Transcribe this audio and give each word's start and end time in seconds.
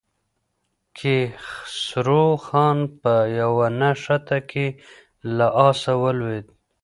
کیخسرو 0.97 2.25
خان 2.45 2.77
په 3.01 3.13
یوه 3.39 3.67
نښته 3.79 4.39
کې 4.49 4.67
له 5.37 5.47
آسه 5.69 5.91
ولوېد. 6.01 6.45